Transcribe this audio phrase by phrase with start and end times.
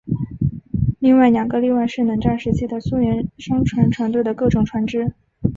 [0.97, 5.13] 另外两个例外是冷战时期的苏联商船船队的各种船只。